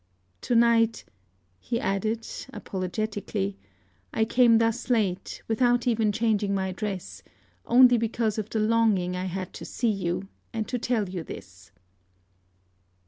[0.41, 1.05] To night,"
[1.59, 3.59] he added, apologetically,
[4.11, 7.21] "I came thus late without even changing my dress
[7.67, 11.71] only because of the longing I had to see you, and to tell you this."